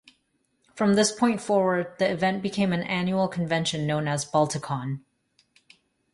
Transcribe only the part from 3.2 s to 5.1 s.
convention known as Balticon.